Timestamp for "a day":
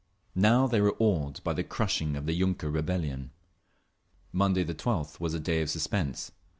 5.35-5.61